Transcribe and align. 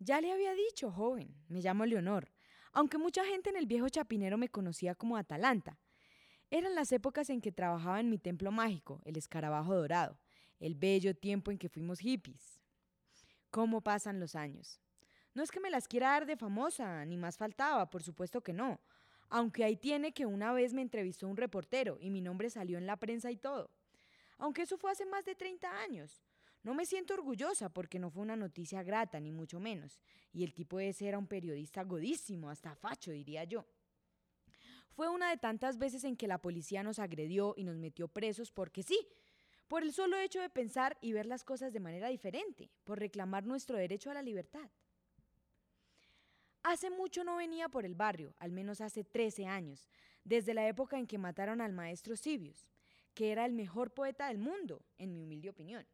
Ya 0.00 0.20
le 0.20 0.30
había 0.30 0.54
dicho, 0.54 0.92
joven, 0.92 1.34
me 1.48 1.60
llamo 1.60 1.84
Leonor, 1.84 2.30
aunque 2.72 2.98
mucha 2.98 3.24
gente 3.24 3.50
en 3.50 3.56
el 3.56 3.66
viejo 3.66 3.88
chapinero 3.88 4.38
me 4.38 4.48
conocía 4.48 4.94
como 4.94 5.16
Atalanta. 5.16 5.78
Eran 6.50 6.76
las 6.76 6.92
épocas 6.92 7.28
en 7.30 7.40
que 7.40 7.50
trabajaba 7.50 7.98
en 7.98 8.08
mi 8.08 8.18
templo 8.18 8.52
mágico, 8.52 9.02
el 9.04 9.16
escarabajo 9.16 9.74
dorado, 9.74 10.18
el 10.60 10.76
bello 10.76 11.14
tiempo 11.16 11.50
en 11.50 11.58
que 11.58 11.68
fuimos 11.68 11.98
hippies. 11.98 12.60
¿Cómo 13.50 13.80
pasan 13.80 14.20
los 14.20 14.36
años? 14.36 14.80
No 15.34 15.42
es 15.42 15.50
que 15.50 15.60
me 15.60 15.70
las 15.70 15.88
quiera 15.88 16.10
dar 16.10 16.26
de 16.26 16.36
famosa, 16.36 17.04
ni 17.04 17.16
más 17.16 17.36
faltaba, 17.36 17.90
por 17.90 18.02
supuesto 18.02 18.40
que 18.40 18.52
no. 18.52 18.80
Aunque 19.28 19.64
ahí 19.64 19.76
tiene 19.76 20.12
que 20.12 20.26
una 20.26 20.52
vez 20.52 20.74
me 20.74 20.82
entrevistó 20.82 21.26
un 21.26 21.36
reportero 21.36 21.98
y 22.00 22.10
mi 22.10 22.20
nombre 22.20 22.50
salió 22.50 22.78
en 22.78 22.86
la 22.86 22.96
prensa 22.96 23.30
y 23.30 23.36
todo. 23.36 23.70
Aunque 24.38 24.62
eso 24.62 24.78
fue 24.78 24.92
hace 24.92 25.06
más 25.06 25.24
de 25.24 25.34
30 25.34 25.80
años. 25.80 26.22
No 26.62 26.74
me 26.74 26.86
siento 26.86 27.14
orgullosa 27.14 27.68
porque 27.68 27.98
no 27.98 28.10
fue 28.10 28.22
una 28.22 28.36
noticia 28.36 28.82
grata, 28.82 29.20
ni 29.20 29.32
mucho 29.32 29.60
menos. 29.60 30.00
Y 30.32 30.44
el 30.44 30.52
tipo 30.54 30.80
ese 30.80 31.06
era 31.06 31.18
un 31.18 31.26
periodista 31.26 31.82
godísimo, 31.84 32.50
hasta 32.50 32.74
facho, 32.74 33.10
diría 33.10 33.44
yo. 33.44 33.64
Fue 34.90 35.08
una 35.08 35.30
de 35.30 35.36
tantas 35.36 35.78
veces 35.78 36.02
en 36.02 36.16
que 36.16 36.26
la 36.26 36.42
policía 36.42 36.82
nos 36.82 36.98
agredió 36.98 37.54
y 37.56 37.62
nos 37.62 37.76
metió 37.76 38.08
presos 38.08 38.50
porque 38.50 38.82
sí, 38.82 38.98
por 39.68 39.82
el 39.82 39.92
solo 39.92 40.18
hecho 40.18 40.40
de 40.40 40.50
pensar 40.50 40.98
y 41.00 41.12
ver 41.12 41.26
las 41.26 41.44
cosas 41.44 41.72
de 41.72 41.78
manera 41.78 42.08
diferente, 42.08 42.70
por 42.82 42.98
reclamar 42.98 43.46
nuestro 43.46 43.76
derecho 43.76 44.10
a 44.10 44.14
la 44.14 44.22
libertad. 44.22 44.68
Hace 46.64 46.90
mucho 46.90 47.22
no 47.22 47.36
venía 47.36 47.68
por 47.68 47.84
el 47.84 47.94
barrio, 47.94 48.34
al 48.40 48.50
menos 48.50 48.80
hace 48.80 49.04
13 49.04 49.46
años, 49.46 49.88
desde 50.24 50.52
la 50.52 50.66
época 50.66 50.98
en 50.98 51.06
que 51.06 51.16
mataron 51.16 51.60
al 51.60 51.72
maestro 51.72 52.16
Sibius, 52.16 52.66
que 53.14 53.30
era 53.30 53.46
el 53.46 53.52
mejor 53.52 53.92
poeta 53.92 54.26
del 54.26 54.38
mundo, 54.38 54.82
en 54.98 55.12
mi 55.12 55.20
humilde 55.20 55.50
opinión 55.50 55.86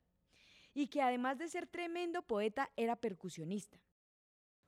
y 0.75 0.89
que 0.89 1.01
además 1.01 1.39
de 1.39 1.49
ser 1.49 1.67
tremendo 1.67 2.23
poeta 2.23 2.71
era 2.77 2.97
percusionista. 2.97 3.81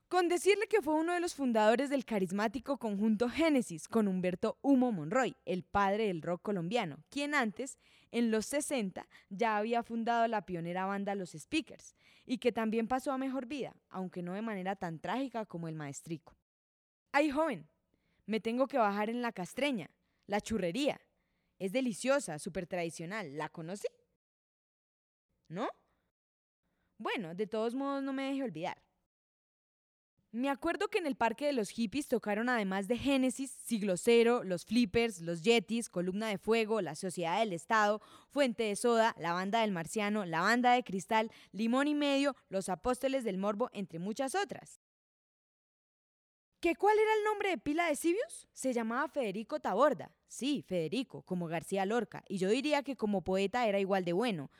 Con 0.09 0.29
decirle 0.29 0.69
que 0.69 0.83
fue 0.83 0.95
uno 0.95 1.15
de 1.15 1.21
los 1.21 1.35
fundadores 1.35 1.91
del 1.91 2.05
carismático 2.05 2.79
conjunto 2.79 3.29
Génesis 3.29 3.89
con 3.89 4.07
Humberto 4.07 4.57
Humo 4.63 4.93
Monroy, 4.93 5.35
el 5.45 5.65
padre 5.65 6.07
del 6.07 6.23
rock 6.23 6.43
colombiano, 6.43 7.03
quien 7.11 7.35
antes, 7.35 7.77
en 8.13 8.31
los 8.31 8.47
60, 8.47 9.05
ya 9.31 9.57
había 9.57 9.83
fundado 9.83 10.29
la 10.29 10.47
pionera 10.47 10.87
banda 10.87 11.17
Los 11.17 11.33
Speakers 11.33 11.97
y 12.25 12.39
que 12.39 12.53
también 12.53 12.87
pasó 12.87 13.11
a 13.11 13.19
mejor 13.19 13.47
vida, 13.47 13.75
aunque 13.89 14.23
no 14.23 14.35
de 14.35 14.43
manera 14.43 14.77
tan 14.77 15.01
trágica 15.01 15.45
como 15.45 15.67
el 15.67 15.75
maestrico. 15.75 16.37
¡Ay, 17.11 17.31
joven! 17.31 17.69
Me 18.27 18.39
tengo 18.39 18.69
que 18.69 18.79
bajar 18.79 19.11
en 19.11 19.23
la 19.23 19.33
castreña, 19.33 19.91
la 20.27 20.41
churrería. 20.41 21.01
Es 21.59 21.73
deliciosa, 21.73 22.39
súper 22.39 22.67
tradicional. 22.67 23.37
¿La 23.37 23.49
conoce? 23.49 23.89
¿No? 25.49 25.69
Bueno, 26.99 27.35
de 27.35 27.47
todos 27.47 27.75
modos 27.75 28.03
no 28.03 28.13
me 28.13 28.25
deje 28.25 28.43
olvidar. 28.43 28.83
Me 30.33 30.51
acuerdo 30.51 30.89
que 30.89 30.99
en 30.99 31.07
el 31.07 31.17
Parque 31.17 31.47
de 31.47 31.55
los 31.55 31.71
Hippies 31.71 32.09
tocaron 32.09 32.51
además 32.51 32.89
de 32.89 32.99
Génesis, 32.99 33.51
Siglo 33.65 33.97
Cero, 33.97 34.43
Los 34.45 34.67
Flippers, 34.67 35.21
Los 35.21 35.41
Yetis, 35.43 35.89
Columna 35.89 36.29
de 36.29 36.37
Fuego, 36.37 36.83
La 36.83 36.95
Sociedad 36.95 37.39
del 37.39 37.55
Estado, 37.55 38.03
Fuente 38.29 38.65
de 38.65 38.77
Soda, 38.77 39.15
La 39.19 39.33
Banda 39.33 39.63
del 39.63 39.73
Marciano, 39.73 40.27
La 40.27 40.43
Banda 40.43 40.73
de 40.73 40.85
Cristal, 40.85 41.31
Limón 41.53 41.89
y 41.89 41.95
Medio, 41.95 42.37
Los 42.51 42.69
Apóstoles 42.69 43.25
del 43.25 43.39
Morbo, 43.39 43.71
entre 43.73 43.99
muchas 43.99 44.35
otras. 44.35 44.81
¿Qué 46.61 46.75
cuál 46.75 46.99
era 46.99 47.15
el 47.15 47.25
nombre 47.25 47.51
de 47.51 47.59
pila 47.59 47.87
de 47.87 47.97
Sibius? 47.97 48.49
Se 48.53 48.73
llamaba 48.73 49.09
Federico 49.09 49.61
Taborda. 49.61 50.11
Sí, 50.27 50.63
Federico, 50.67 51.23
como 51.23 51.47
García 51.47 51.87
Lorca, 51.87 52.25
y 52.29 52.39
yo 52.39 52.51
diría 52.51 52.83
que 52.83 52.97
como 52.97 53.23
poeta 53.23 53.67
era 53.67 53.79
igual 53.79 54.05
de 54.05 54.13
bueno. 54.13 54.51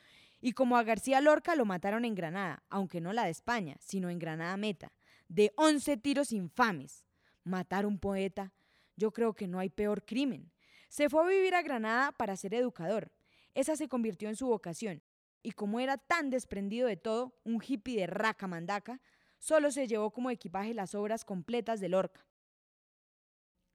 Y 0.47 0.53
como 0.53 0.77
a 0.77 0.83
García 0.83 1.19
Lorca 1.19 1.57
lo 1.57 1.65
mataron 1.65 2.05
en 2.05 2.15
Granada, 2.15 2.63
aunque 2.69 3.01
no 3.01 3.11
la 3.11 3.25
de 3.25 3.31
España, 3.31 3.75
sino 3.81 4.09
en 4.09 4.17
Granada 4.17 4.55
Meta, 4.55 4.93
de 5.27 5.51
11 5.57 5.97
tiros 5.97 6.31
infames. 6.31 7.03
Matar 7.43 7.85
un 7.85 7.99
poeta, 7.99 8.53
yo 8.95 9.11
creo 9.11 9.33
que 9.33 9.45
no 9.45 9.59
hay 9.59 9.67
peor 9.67 10.05
crimen. 10.05 10.53
Se 10.87 11.09
fue 11.09 11.21
a 11.21 11.27
vivir 11.27 11.53
a 11.53 11.63
Granada 11.63 12.13
para 12.13 12.37
ser 12.37 12.53
educador. 12.53 13.11
Esa 13.55 13.75
se 13.75 13.89
convirtió 13.89 14.29
en 14.29 14.37
su 14.37 14.47
vocación. 14.47 15.03
Y 15.43 15.51
como 15.51 15.81
era 15.81 15.97
tan 15.97 16.29
desprendido 16.29 16.87
de 16.87 16.95
todo, 16.95 17.35
un 17.43 17.61
hippie 17.61 17.99
de 17.99 18.07
raca 18.07 18.47
mandaca, 18.47 19.01
solo 19.39 19.69
se 19.69 19.85
llevó 19.85 20.11
como 20.11 20.31
equipaje 20.31 20.73
las 20.73 20.95
obras 20.95 21.25
completas 21.25 21.81
de 21.81 21.89
Lorca. 21.89 22.25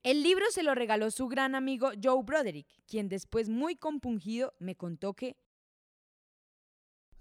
El 0.02 0.22
libro 0.22 0.46
se 0.50 0.62
lo 0.62 0.74
regaló 0.74 1.10
su 1.10 1.28
gran 1.28 1.54
amigo 1.54 1.90
Joe 2.02 2.22
Broderick, 2.24 2.66
quien 2.86 3.10
después 3.10 3.50
muy 3.50 3.76
compungido 3.76 4.54
me 4.58 4.74
contó 4.74 5.12
que 5.12 5.36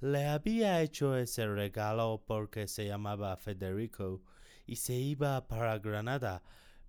le 0.02 0.26
había 0.28 0.82
hecho 0.82 1.16
ese 1.16 1.48
regalo 1.48 2.24
porque 2.26 2.68
se 2.68 2.88
llamaba 2.88 3.38
Federico 3.38 4.24
y 4.66 4.78
se 4.78 4.96
iba 4.96 5.48
para 5.48 5.78
Granada, 5.78 6.44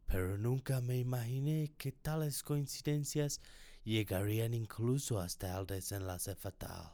pero 0.06 0.38
nunca 0.38 0.80
me 0.80 0.96
imaginé 0.96 1.74
que 1.76 1.92
tales 1.92 2.42
coincidencias 2.42 3.40
llegarían 3.84 4.54
incluso 4.54 5.20
hasta 5.20 5.58
el 5.58 5.66
desenlace 5.66 6.34
fatal. 6.34 6.92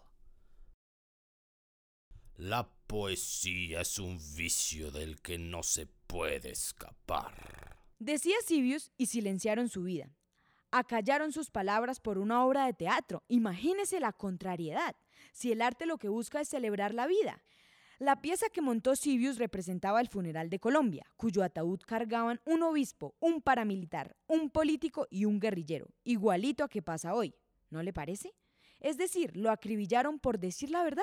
La 2.37 2.69
poesía 2.87 3.81
es 3.83 3.99
un 3.99 4.19
vicio 4.37 4.91
del 4.91 5.21
que 5.21 5.39
no 5.39 5.63
se 5.63 5.87
puede 5.87 6.51
escapar. 6.51 7.79
Decía 7.99 8.37
Sibius 8.45 8.93
y 8.97 9.07
silenciaron 9.07 9.69
su 9.69 9.83
vida. 9.83 10.15
Acallaron 10.71 11.33
sus 11.33 11.51
palabras 11.51 12.01
por 12.01 12.19
una 12.19 12.45
obra 12.45 12.67
de 12.67 12.75
teatro. 12.75 13.25
Imagínese 13.29 13.99
la 13.99 14.13
contrariedad, 14.13 14.95
si 15.33 15.53
el 15.53 15.63
arte 15.63 15.87
lo 15.87 15.99
que 15.99 16.09
busca 16.09 16.41
es 16.41 16.49
celebrar 16.49 16.95
la 16.95 17.07
vida. 17.07 17.43
La 17.99 18.21
pieza 18.21 18.49
que 18.49 18.61
montó 18.61 18.95
Sibius 18.95 19.39
representaba 19.39 20.01
el 20.01 20.09
funeral 20.09 20.51
de 20.51 20.61
Colombia, 20.61 21.07
cuyo 21.17 21.43
ataúd 21.43 21.81
cargaban 21.85 22.41
un 22.45 22.63
obispo, 22.63 23.17
un 23.19 23.43
paramilitar, 23.43 24.17
un 24.29 24.51
político 24.51 25.09
y 25.11 25.25
un 25.25 25.41
guerrillero, 25.41 25.89
igualito 26.05 26.63
a 26.63 26.69
que 26.69 26.83
pasa 26.83 27.15
hoy. 27.15 27.35
¿No 27.71 27.83
le 27.83 27.93
parece? 27.93 28.35
Es 28.79 28.97
decir, 28.97 29.37
lo 29.37 29.51
acribillaron 29.51 30.21
por 30.21 30.39
decir 30.39 30.71
la 30.71 30.85
verdad. 30.85 31.03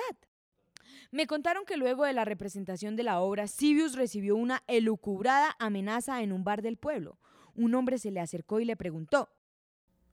Me 1.10 1.26
contaron 1.26 1.66
que 1.66 1.76
luego 1.76 2.04
de 2.04 2.14
la 2.14 2.24
representación 2.24 2.96
de 2.96 3.02
la 3.02 3.20
obra, 3.20 3.46
Sibius 3.46 3.94
recibió 3.94 4.34
una 4.36 4.62
elucubrada 4.66 5.54
amenaza 5.58 6.22
en 6.22 6.32
un 6.32 6.44
bar 6.44 6.62
del 6.62 6.78
pueblo. 6.78 7.18
Un 7.54 7.74
hombre 7.74 7.98
se 7.98 8.10
le 8.10 8.20
acercó 8.20 8.60
y 8.60 8.64
le 8.64 8.76
preguntó, 8.76 9.28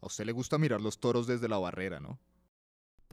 a 0.03 0.07
usted 0.07 0.25
le 0.25 0.33
gusta 0.33 0.57
mirar 0.57 0.81
los 0.81 0.99
toros 0.99 1.27
desde 1.27 1.47
la 1.47 1.57
barrera, 1.57 2.01
¿no? 2.01 2.19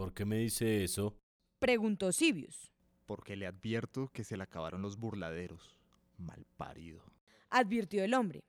¿Por 0.00 0.14
qué 0.14 0.24
me 0.24 0.38
dice 0.38 0.82
eso? 0.82 1.14
Preguntó 1.58 2.10
Sibius. 2.10 2.72
Porque 3.04 3.36
le 3.36 3.46
advierto 3.46 4.08
que 4.14 4.24
se 4.24 4.38
le 4.38 4.44
acabaron 4.44 4.80
los 4.80 4.96
burladeros. 4.96 5.76
Malparido. 6.16 7.04
Advirtió 7.50 8.02
el 8.02 8.14
hombre. 8.14 8.42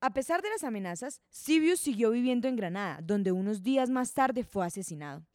A 0.00 0.12
pesar 0.14 0.42
de 0.42 0.48
las 0.48 0.62
amenazas, 0.62 1.22
Sibius 1.28 1.80
siguió 1.80 2.12
viviendo 2.12 2.46
en 2.46 2.54
Granada, 2.54 3.00
donde 3.02 3.32
unos 3.32 3.64
días 3.64 3.90
más 3.90 4.14
tarde 4.14 4.44
fue 4.44 4.64
asesinado. 4.64 5.26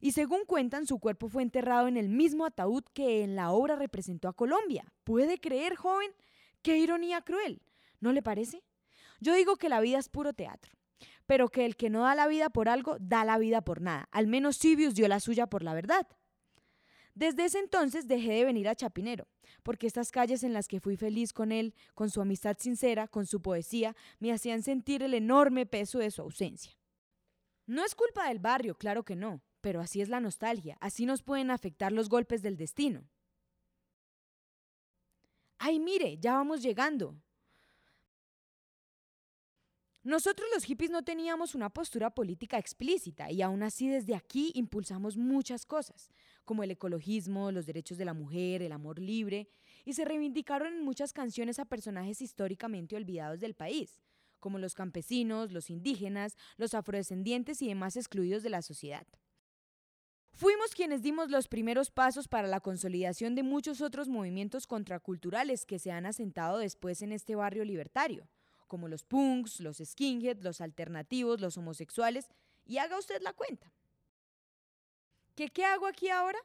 Y 0.00 0.12
según 0.12 0.44
cuentan, 0.44 0.86
su 0.86 1.00
cuerpo 1.00 1.28
fue 1.28 1.42
enterrado 1.42 1.88
en 1.88 1.96
el 1.96 2.08
mismo 2.08 2.46
ataúd 2.46 2.84
que 2.94 3.24
en 3.24 3.34
la 3.34 3.50
obra 3.50 3.74
representó 3.74 4.28
a 4.28 4.36
Colombia. 4.36 4.84
¿Puede 5.02 5.40
creer, 5.40 5.74
joven? 5.74 6.12
¡Qué 6.62 6.78
ironía 6.78 7.22
cruel! 7.22 7.62
¿No 7.98 8.12
le 8.12 8.22
parece? 8.22 8.62
Yo 9.18 9.34
digo 9.34 9.56
que 9.56 9.70
la 9.70 9.80
vida 9.80 9.98
es 9.98 10.08
puro 10.08 10.34
teatro 10.34 10.79
pero 11.30 11.48
que 11.48 11.64
el 11.64 11.76
que 11.76 11.90
no 11.90 12.02
da 12.02 12.16
la 12.16 12.26
vida 12.26 12.50
por 12.50 12.68
algo, 12.68 12.96
da 12.98 13.24
la 13.24 13.38
vida 13.38 13.60
por 13.60 13.80
nada. 13.80 14.08
Al 14.10 14.26
menos 14.26 14.56
Sibius 14.56 14.96
dio 14.96 15.06
la 15.06 15.20
suya 15.20 15.46
por 15.46 15.62
la 15.62 15.74
verdad. 15.74 16.08
Desde 17.14 17.44
ese 17.44 17.60
entonces 17.60 18.08
dejé 18.08 18.32
de 18.32 18.44
venir 18.44 18.68
a 18.68 18.74
Chapinero, 18.74 19.28
porque 19.62 19.86
estas 19.86 20.10
calles 20.10 20.42
en 20.42 20.52
las 20.52 20.66
que 20.66 20.80
fui 20.80 20.96
feliz 20.96 21.32
con 21.32 21.52
él, 21.52 21.72
con 21.94 22.10
su 22.10 22.20
amistad 22.20 22.56
sincera, 22.58 23.06
con 23.06 23.26
su 23.26 23.40
poesía, 23.40 23.94
me 24.18 24.32
hacían 24.32 24.64
sentir 24.64 25.04
el 25.04 25.14
enorme 25.14 25.66
peso 25.66 26.00
de 26.00 26.10
su 26.10 26.20
ausencia. 26.20 26.76
No 27.64 27.84
es 27.84 27.94
culpa 27.94 28.26
del 28.26 28.40
barrio, 28.40 28.74
claro 28.74 29.04
que 29.04 29.14
no, 29.14 29.40
pero 29.60 29.80
así 29.80 30.00
es 30.00 30.08
la 30.08 30.18
nostalgia, 30.18 30.78
así 30.80 31.06
nos 31.06 31.22
pueden 31.22 31.52
afectar 31.52 31.92
los 31.92 32.08
golpes 32.08 32.42
del 32.42 32.56
destino. 32.56 33.08
¡Ay, 35.58 35.78
mire, 35.78 36.18
ya 36.18 36.32
vamos 36.32 36.60
llegando! 36.60 37.14
Nosotros 40.02 40.48
los 40.54 40.64
hippies 40.64 40.90
no 40.90 41.02
teníamos 41.02 41.54
una 41.54 41.68
postura 41.68 42.08
política 42.08 42.56
explícita 42.56 43.30
y 43.30 43.42
aún 43.42 43.62
así 43.62 43.86
desde 43.86 44.14
aquí 44.14 44.50
impulsamos 44.54 45.18
muchas 45.18 45.66
cosas, 45.66 46.08
como 46.46 46.62
el 46.62 46.70
ecologismo, 46.70 47.52
los 47.52 47.66
derechos 47.66 47.98
de 47.98 48.06
la 48.06 48.14
mujer, 48.14 48.62
el 48.62 48.72
amor 48.72 48.98
libre, 48.98 49.50
y 49.84 49.92
se 49.92 50.06
reivindicaron 50.06 50.72
en 50.72 50.84
muchas 50.84 51.12
canciones 51.12 51.58
a 51.58 51.66
personajes 51.66 52.22
históricamente 52.22 52.96
olvidados 52.96 53.40
del 53.40 53.54
país, 53.54 54.00
como 54.38 54.58
los 54.58 54.72
campesinos, 54.72 55.52
los 55.52 55.68
indígenas, 55.68 56.34
los 56.56 56.72
afrodescendientes 56.72 57.60
y 57.60 57.68
demás 57.68 57.96
excluidos 57.96 58.42
de 58.42 58.48
la 58.48 58.62
sociedad. 58.62 59.06
Fuimos 60.32 60.74
quienes 60.74 61.02
dimos 61.02 61.28
los 61.28 61.46
primeros 61.46 61.90
pasos 61.90 62.26
para 62.26 62.48
la 62.48 62.60
consolidación 62.60 63.34
de 63.34 63.42
muchos 63.42 63.82
otros 63.82 64.08
movimientos 64.08 64.66
contraculturales 64.66 65.66
que 65.66 65.78
se 65.78 65.90
han 65.90 66.06
asentado 66.06 66.56
después 66.56 67.02
en 67.02 67.12
este 67.12 67.34
barrio 67.34 67.66
libertario 67.66 68.30
como 68.70 68.86
los 68.86 69.02
punks, 69.02 69.58
los 69.58 69.78
skinheads, 69.84 70.44
los 70.44 70.60
alternativos, 70.60 71.40
los 71.40 71.58
homosexuales, 71.58 72.28
y 72.64 72.78
haga 72.78 72.96
usted 72.96 73.20
la 73.20 73.32
cuenta. 73.32 73.72
¿Qué, 75.34 75.48
¿Qué 75.48 75.64
hago 75.64 75.88
aquí 75.88 76.08
ahora? 76.08 76.38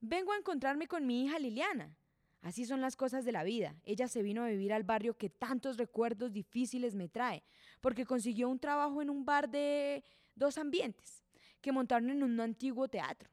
Vengo 0.00 0.32
a 0.32 0.36
encontrarme 0.36 0.86
con 0.86 1.04
mi 1.04 1.24
hija 1.24 1.40
Liliana. 1.40 1.98
Así 2.42 2.64
son 2.64 2.80
las 2.80 2.94
cosas 2.94 3.24
de 3.24 3.32
la 3.32 3.42
vida. 3.42 3.74
Ella 3.82 4.06
se 4.06 4.22
vino 4.22 4.44
a 4.44 4.48
vivir 4.48 4.72
al 4.72 4.84
barrio 4.84 5.16
que 5.16 5.30
tantos 5.30 5.76
recuerdos 5.76 6.32
difíciles 6.32 6.94
me 6.94 7.08
trae, 7.08 7.42
porque 7.80 8.06
consiguió 8.06 8.48
un 8.48 8.60
trabajo 8.60 9.02
en 9.02 9.10
un 9.10 9.24
bar 9.24 9.50
de 9.50 10.04
dos 10.36 10.58
ambientes, 10.58 11.24
que 11.60 11.72
montaron 11.72 12.08
en 12.08 12.22
un 12.22 12.38
antiguo 12.38 12.86
teatro. 12.86 13.30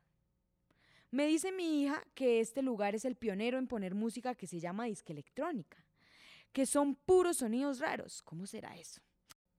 Me 1.11 1.27
dice 1.27 1.51
mi 1.51 1.83
hija 1.83 2.03
que 2.15 2.39
este 2.39 2.63
lugar 2.63 2.95
es 2.95 3.05
el 3.05 3.15
pionero 3.15 3.59
en 3.59 3.67
poner 3.67 3.93
música 3.93 4.33
que 4.33 4.47
se 4.47 4.59
llama 4.59 4.85
disque 4.85 5.13
electrónica, 5.13 5.85
que 6.51 6.65
son 6.65 6.95
puros 6.95 7.37
sonidos 7.37 7.79
raros. 7.79 8.21
¿Cómo 8.23 8.45
será 8.45 8.75
eso? 8.77 9.01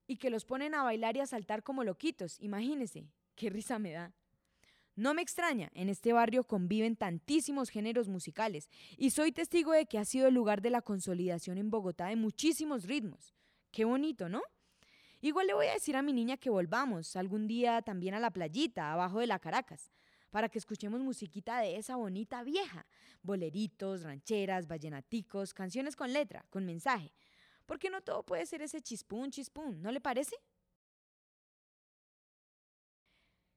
Y 0.06 0.16
que 0.16 0.30
los 0.30 0.44
ponen 0.44 0.74
a 0.74 0.82
bailar 0.82 1.16
y 1.16 1.20
a 1.20 1.26
saltar 1.26 1.62
como 1.62 1.84
loquitos. 1.84 2.38
Imagínese, 2.40 3.08
qué 3.34 3.50
risa 3.50 3.78
me 3.78 3.92
da. 3.92 4.12
No 4.94 5.14
me 5.14 5.22
extraña, 5.22 5.70
en 5.74 5.88
este 5.88 6.12
barrio 6.12 6.44
conviven 6.44 6.96
tantísimos 6.96 7.70
géneros 7.70 8.10
musicales 8.10 8.68
y 8.98 9.10
soy 9.10 9.32
testigo 9.32 9.72
de 9.72 9.86
que 9.86 9.98
ha 9.98 10.04
sido 10.04 10.28
el 10.28 10.34
lugar 10.34 10.60
de 10.60 10.68
la 10.68 10.82
consolidación 10.82 11.56
en 11.56 11.70
Bogotá 11.70 12.08
de 12.08 12.16
muchísimos 12.16 12.84
ritmos. 12.84 13.34
Qué 13.70 13.86
bonito, 13.86 14.28
¿no? 14.28 14.42
Igual 15.22 15.46
le 15.46 15.54
voy 15.54 15.68
a 15.68 15.72
decir 15.72 15.96
a 15.96 16.02
mi 16.02 16.12
niña 16.12 16.36
que 16.36 16.50
volvamos 16.50 17.16
algún 17.16 17.46
día 17.46 17.80
también 17.80 18.12
a 18.12 18.20
la 18.20 18.32
playita, 18.32 18.92
abajo 18.92 19.20
de 19.20 19.28
la 19.28 19.38
Caracas, 19.38 19.90
para 20.32 20.48
que 20.48 20.58
escuchemos 20.58 21.02
musiquita 21.02 21.60
de 21.60 21.76
esa 21.76 21.96
bonita 21.96 22.42
vieja. 22.42 22.86
Boleritos, 23.22 24.02
rancheras, 24.02 24.66
vallenaticos, 24.66 25.52
canciones 25.52 25.94
con 25.94 26.10
letra, 26.10 26.46
con 26.48 26.64
mensaje. 26.64 27.12
Porque 27.66 27.90
no 27.90 28.00
todo 28.00 28.24
puede 28.24 28.46
ser 28.46 28.62
ese 28.62 28.80
chispún, 28.80 29.30
chispún, 29.30 29.82
¿no 29.82 29.92
le 29.92 30.00
parece? 30.00 30.34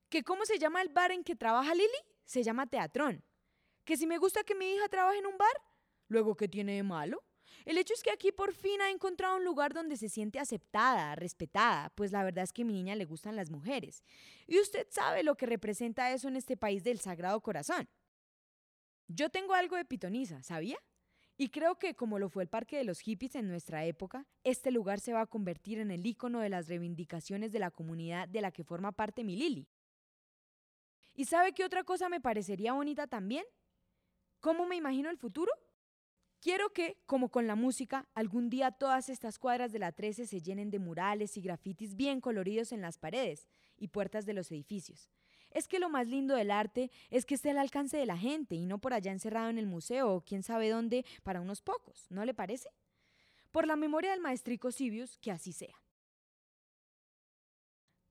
¿Que 0.09 0.21
cómo 0.23 0.45
se 0.45 0.59
llama 0.59 0.81
el 0.81 0.89
bar 0.89 1.11
en 1.11 1.23
que 1.23 1.35
trabaja 1.37 1.73
Lili? 1.73 2.01
Se 2.25 2.43
llama 2.43 2.67
Teatrón. 2.67 3.23
¿Que 3.85 3.95
si 3.95 4.05
me 4.05 4.17
gusta 4.17 4.43
que 4.43 4.53
mi 4.53 4.75
hija 4.75 4.89
trabaje 4.89 5.19
en 5.19 5.27
un 5.27 5.37
bar? 5.37 5.61
Luego, 6.09 6.35
¿qué 6.35 6.49
tiene 6.49 6.75
de 6.75 6.83
malo? 6.83 7.23
El 7.65 7.79
hecho 7.79 7.95
es 7.95 8.03
que 8.03 8.11
aquí 8.11 8.31
por 8.31 8.53
fin 8.53 8.79
ha 8.81 8.91
encontrado 8.91 9.37
un 9.37 9.43
lugar 9.43 9.73
donde 9.73 9.97
se 9.97 10.07
siente 10.07 10.39
aceptada, 10.39 11.15
respetada, 11.15 11.89
pues 11.95 12.11
la 12.11 12.23
verdad 12.23 12.43
es 12.43 12.53
que 12.53 12.61
a 12.61 12.65
mi 12.65 12.73
niña 12.73 12.95
le 12.95 13.05
gustan 13.05 13.35
las 13.35 13.49
mujeres. 13.49 14.03
Y 14.45 14.59
usted 14.59 14.87
sabe 14.91 15.23
lo 15.23 15.35
que 15.35 15.47
representa 15.47 16.11
eso 16.11 16.27
en 16.27 16.35
este 16.35 16.57
país 16.57 16.83
del 16.83 16.99
Sagrado 16.99 17.41
Corazón. 17.41 17.89
Yo 19.07 19.29
tengo 19.29 19.55
algo 19.55 19.75
de 19.75 19.85
pitoniza, 19.85 20.43
¿sabía? 20.43 20.77
Y 21.37 21.49
creo 21.49 21.77
que 21.77 21.95
como 21.95 22.19
lo 22.19 22.29
fue 22.29 22.43
el 22.43 22.49
Parque 22.49 22.77
de 22.77 22.83
los 22.83 22.99
Hippies 22.99 23.35
en 23.35 23.47
nuestra 23.47 23.83
época, 23.83 24.25
este 24.43 24.71
lugar 24.71 24.99
se 24.99 25.13
va 25.13 25.21
a 25.21 25.27
convertir 25.27 25.79
en 25.79 25.91
el 25.91 26.05
icono 26.05 26.39
de 26.39 26.49
las 26.49 26.67
reivindicaciones 26.67 27.51
de 27.51 27.59
la 27.59 27.71
comunidad 27.71 28.27
de 28.29 28.41
la 28.41 28.51
que 28.51 28.63
forma 28.63 28.91
parte 28.91 29.23
mi 29.23 29.35
Lili. 29.35 29.67
¿Y 31.13 31.25
sabe 31.25 31.53
qué 31.53 31.65
otra 31.65 31.83
cosa 31.83 32.09
me 32.09 32.21
parecería 32.21 32.73
bonita 32.73 33.07
también? 33.07 33.45
¿Cómo 34.39 34.65
me 34.65 34.75
imagino 34.75 35.09
el 35.09 35.17
futuro? 35.17 35.51
Quiero 36.45 36.69
que, 36.69 36.99
como 37.07 37.29
con 37.29 37.47
la 37.47 37.55
música, 37.55 38.07
algún 38.13 38.51
día 38.51 38.69
todas 38.69 39.09
estas 39.09 39.39
cuadras 39.39 39.71
de 39.71 39.79
la 39.79 39.91
13 39.91 40.27
se 40.27 40.41
llenen 40.43 40.69
de 40.69 40.77
murales 40.77 41.37
y 41.37 41.41
grafitis 41.41 41.95
bien 41.95 42.21
coloridos 42.21 42.71
en 42.71 42.81
las 42.81 42.99
paredes 42.99 43.47
y 43.79 43.87
puertas 43.87 44.27
de 44.27 44.33
los 44.33 44.51
edificios. 44.51 45.09
Es 45.49 45.67
que 45.67 45.79
lo 45.79 45.89
más 45.89 46.05
lindo 46.05 46.35
del 46.35 46.51
arte 46.51 46.91
es 47.09 47.25
que 47.25 47.33
esté 47.33 47.49
al 47.49 47.57
alcance 47.57 47.97
de 47.97 48.05
la 48.05 48.15
gente 48.15 48.53
y 48.53 48.67
no 48.67 48.77
por 48.77 48.93
allá 48.93 49.11
encerrado 49.11 49.49
en 49.49 49.57
el 49.57 49.65
museo 49.65 50.13
o 50.13 50.21
quién 50.21 50.43
sabe 50.43 50.69
dónde 50.69 51.03
para 51.23 51.41
unos 51.41 51.63
pocos, 51.63 52.05
¿no 52.11 52.23
le 52.25 52.35
parece? 52.35 52.69
Por 53.51 53.65
la 53.65 53.75
memoria 53.75 54.11
del 54.11 54.21
maestrico 54.21 54.71
Sibius, 54.71 55.17
que 55.17 55.31
así 55.31 55.51
sea. 55.51 55.81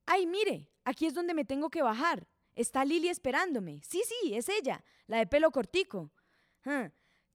¡Ay, 0.07 0.27
mire! 0.27 0.73
Aquí 0.83 1.07
es 1.07 1.15
donde 1.15 1.35
me 1.35 1.45
tengo 1.45 1.71
que 1.71 1.83
bajar. 1.83 2.27
Está 2.57 2.85
Lili 2.85 3.11
esperándome. 3.11 3.81
Sí, 3.85 4.03
sí, 4.05 4.35
es 4.35 4.49
ella, 4.49 4.85
la 5.07 5.19
de 5.19 5.29
pelo 5.29 5.53
cortico. 5.53 6.11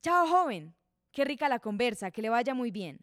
Chao, 0.02 0.28
joven. 0.28 0.76
Qué 1.12 1.26
rica 1.26 1.50
la 1.50 1.60
conversa, 1.60 2.12
que 2.12 2.22
le 2.22 2.30
vaya 2.30 2.54
muy 2.54 2.72
bien. 2.72 3.00